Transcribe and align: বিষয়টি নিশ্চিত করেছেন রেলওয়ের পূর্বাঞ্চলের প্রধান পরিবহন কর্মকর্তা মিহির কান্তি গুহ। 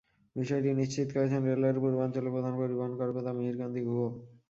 বিষয়টি 0.35 0.69
নিশ্চিত 0.73 1.07
করেছেন 1.15 1.41
রেলওয়ের 1.43 1.81
পূর্বাঞ্চলের 1.83 2.33
প্রধান 2.35 2.53
পরিবহন 2.59 2.91
কর্মকর্তা 2.99 3.31
মিহির 3.37 3.59
কান্তি 3.59 3.81
গুহ। 3.87 4.01